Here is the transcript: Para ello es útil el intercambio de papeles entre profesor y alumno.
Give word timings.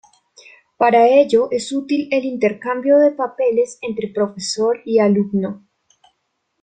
Para 0.77 1.07
ello 1.07 1.47
es 1.51 1.71
útil 1.71 2.07
el 2.11 2.25
intercambio 2.25 2.97
de 2.97 3.11
papeles 3.11 3.77
entre 3.83 4.07
profesor 4.07 4.81
y 4.83 4.97
alumno. 4.97 5.67